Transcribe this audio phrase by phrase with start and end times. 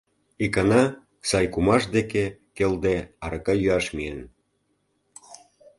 [0.45, 0.83] Икана
[1.29, 2.23] сай кумаж деке
[2.57, 4.19] келде арака йӱаш миен.